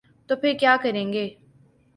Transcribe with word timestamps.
تو 0.29 0.35
پھر 0.35 0.53
کیا 0.59 0.75
کریں 0.83 1.11
گے؟ 1.13 1.27